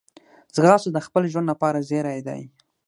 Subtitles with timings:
[0.55, 2.35] ځغاسته د خپل ژوند لپاره زېری ده